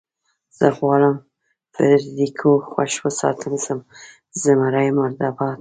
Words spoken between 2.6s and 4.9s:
خوښ وساتم، زمري